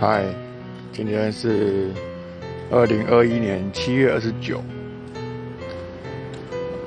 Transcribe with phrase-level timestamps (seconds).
[0.00, 0.22] 嗨，
[0.92, 1.90] 今天是
[2.70, 4.58] 二零二一年七月二十九。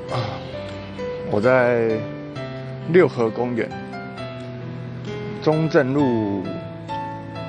[0.10, 0.40] 啊，
[1.30, 2.00] 我在
[2.94, 3.70] 六合公园
[5.42, 6.42] 中正路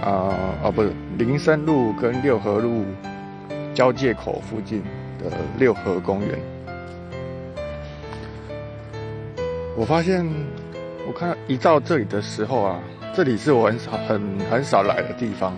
[0.02, 0.34] 啊
[0.64, 2.84] 啊不是林森路跟六合路
[3.72, 4.82] 交界口附近
[5.20, 6.40] 的六合公园，
[9.76, 10.26] 我发现
[11.06, 12.80] 我看一到这里的时候啊。
[13.14, 15.52] 这里是我很少、很很少来的地方。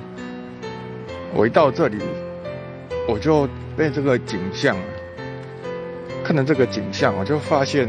[1.33, 1.99] 我一到这里，
[3.07, 4.77] 我就被这个景象，
[6.25, 7.89] 看着这个景象，我就发现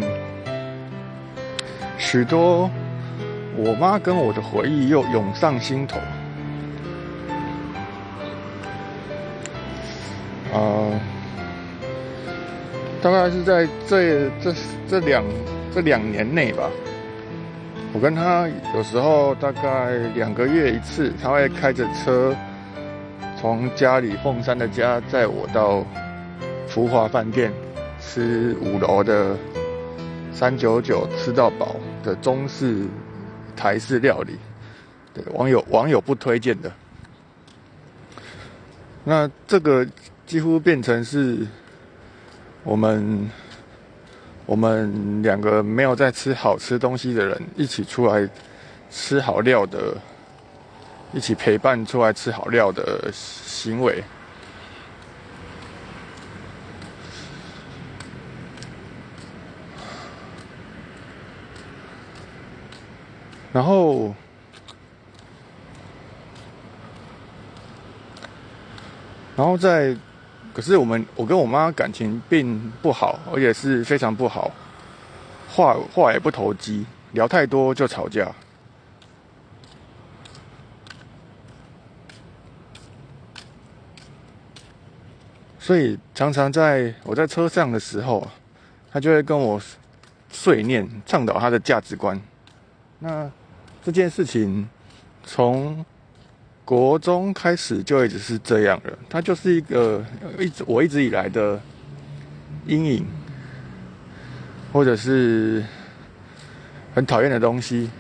[1.97, 2.69] 许多
[3.57, 5.97] 我妈跟我的回忆又涌上心头。
[10.53, 10.93] 啊，
[13.01, 14.53] 大概是在这这
[14.87, 15.23] 这两
[15.73, 16.69] 这两年内吧。
[17.95, 18.45] 我跟他
[18.75, 22.35] 有时候大概两个月一次，他会开着车
[23.39, 25.81] 从家里凤山的家载我到
[26.67, 27.53] 福华饭店
[28.01, 29.37] 吃五楼的
[30.33, 32.85] 三九九吃到饱的中式
[33.55, 34.37] 台式料理，
[35.13, 36.69] 对网友网友不推荐的。
[39.05, 39.87] 那这个
[40.25, 41.47] 几乎变成是
[42.65, 43.31] 我们。
[44.45, 48.29] 我们两个没有在吃好吃东西的人，一起出来
[48.91, 49.97] 吃好料的，
[51.13, 54.03] 一起陪伴出来吃好料的行为。
[63.51, 64.13] 然后，
[69.35, 69.97] 然后在。
[70.55, 74.49] 可是我们，我跟我妈感情并不好，而且是非常不好，
[75.49, 78.33] 话话也不投机，聊太多就吵架。
[85.59, 88.25] 所以常常在我在车上的时候，
[88.89, 89.61] 他就会跟我
[90.29, 92.17] 碎念，倡导他的价值观。
[92.99, 93.29] 那
[93.83, 94.69] 这件事情
[95.25, 95.85] 从。
[96.65, 100.03] 国中开始就一直是这样了，它就是一个
[100.39, 101.61] 一直我一直以来的
[102.65, 103.05] 阴影，
[104.73, 105.63] 或者是
[106.95, 107.91] 很讨厌的东西。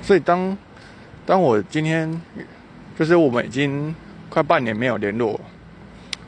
[0.00, 0.56] 所以当
[1.26, 2.08] 当我今天
[2.96, 3.92] 就是我们已经
[4.30, 5.38] 快半年没有联络，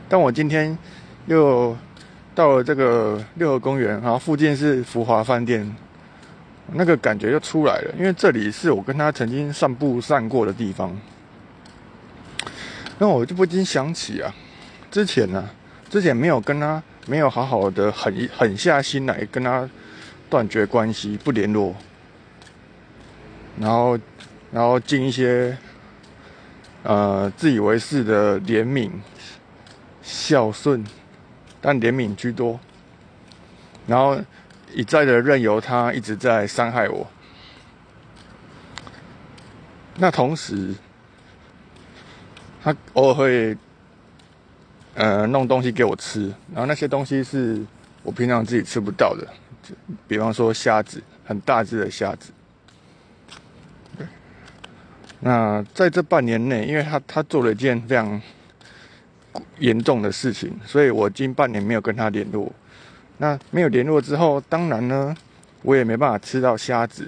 [0.09, 0.77] 但我今天
[1.27, 1.75] 又
[2.35, 5.73] 到了这个六合公园，然后附近是福华饭店。
[6.73, 10.97] 那个感觉就出来了，因为这里是我跟他曾经散步散过的地方。
[12.97, 14.33] 那我就不禁想起啊，
[14.89, 15.49] 之前呢，
[15.89, 19.69] 之前没有跟他没有好好的狠狠下心来跟他
[20.29, 21.75] 断绝关系，不联络，
[23.59, 23.99] 然后
[24.51, 25.57] 然后尽一些
[26.83, 28.91] 呃自以为是的怜悯、
[30.01, 30.85] 孝顺，
[31.59, 32.59] 但怜悯居多，
[33.87, 34.17] 然后。
[34.73, 37.05] 一再的任由他一直在伤害我，
[39.95, 40.73] 那同时，
[42.63, 43.57] 他偶尔会，
[44.95, 47.61] 呃，弄东西给我吃，然后那些东西是
[48.03, 49.27] 我平常自己吃不到的，
[50.07, 52.31] 比方说虾子，很大只的虾子。
[55.19, 58.19] 那在这半年内，因为他他做了一件非常
[59.59, 62.51] 严重的事情，所以我近半年没有跟他联络。
[63.21, 65.15] 那没有联络之后，当然呢，
[65.61, 67.07] 我也没办法吃到虾子，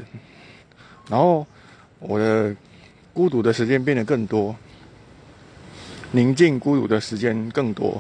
[1.10, 1.44] 然后
[1.98, 2.56] 我的
[3.16, 4.56] 孤独的时间变得更多，
[6.12, 8.00] 宁静孤独的时间更多。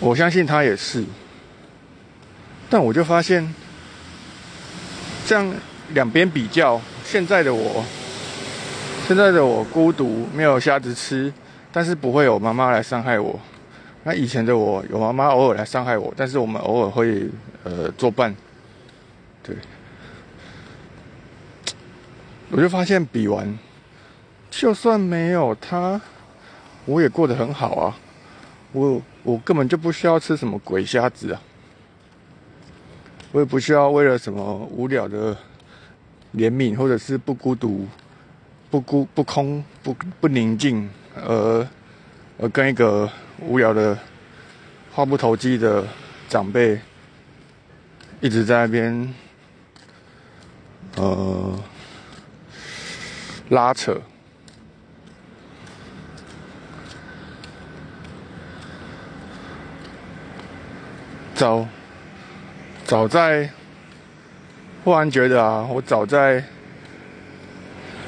[0.00, 1.04] 我相信他也是，
[2.68, 3.54] 但我就发现，
[5.24, 5.54] 这样
[5.90, 7.84] 两边比较，现在的我，
[9.06, 11.32] 现在的我孤独，没有虾子吃，
[11.70, 13.38] 但是不会有妈妈来伤害我。
[14.04, 17.30] 那以前的我有妈妈偶尔来伤害我，但是我们偶尔会
[17.62, 18.34] 呃作伴，
[19.44, 19.54] 对，
[22.50, 23.56] 我就发现比完，
[24.50, 26.00] 就算没有他，
[26.84, 27.96] 我也过得很好啊，
[28.72, 31.40] 我我根本就不需要吃什么鬼虾子啊，
[33.30, 35.32] 我也不需要为了什么无聊的
[36.34, 37.86] 怜悯或者是不孤独、
[38.68, 41.64] 不孤不空、不不宁静而
[42.40, 43.08] 而跟一个。
[43.46, 43.98] 无聊的、
[44.92, 45.84] 话不投机的
[46.28, 46.80] 长辈，
[48.20, 49.14] 一直在那边，
[50.96, 51.58] 呃，
[53.48, 54.00] 拉扯。
[61.34, 61.66] 早
[62.84, 63.50] 早在
[64.84, 66.44] 忽然觉得啊，我早在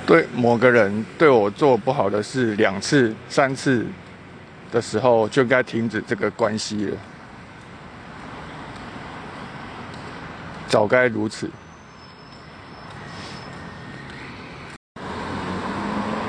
[0.07, 3.85] 对某个人对我做不好的事两次、三次
[4.75, 6.97] 的时候，就该停止这个关系了。
[10.67, 11.49] 早该如此。